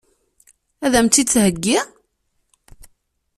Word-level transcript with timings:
Ad 0.85 0.93
m-tt-id-theggi? 1.03 1.79